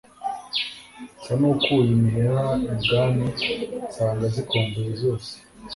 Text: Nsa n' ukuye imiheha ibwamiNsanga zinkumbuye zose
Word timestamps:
Nsa 1.17 1.33
n' 1.39 1.47
ukuye 1.51 1.89
imiheha 1.97 2.45
ibwamiNsanga 2.73 4.25
zinkumbuye 4.33 4.91
zose 5.01 5.31